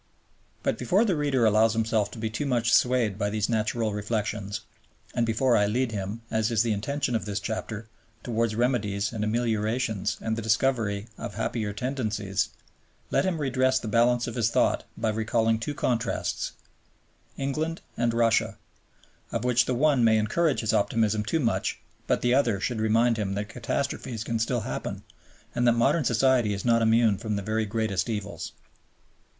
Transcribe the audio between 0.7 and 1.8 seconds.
before the reader allows